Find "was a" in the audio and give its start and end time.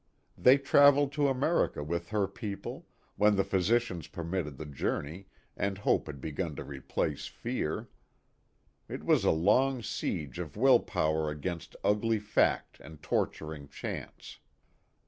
9.03-9.29